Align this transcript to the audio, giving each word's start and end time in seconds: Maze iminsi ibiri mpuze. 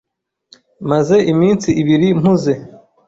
Maze 0.89 1.15
iminsi 1.31 1.69
ibiri 1.81 2.07
mpuze. 2.19 2.53